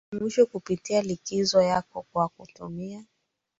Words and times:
ya 0.13 0.19
mwisho 0.19 0.45
kupitia 0.45 1.01
likizo 1.01 1.61
yako 1.61 2.05
kwa 2.11 2.29
kutumia 2.29 3.05